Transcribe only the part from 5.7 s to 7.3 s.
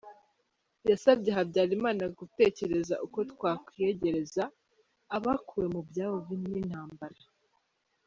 mu byabo n’intambara.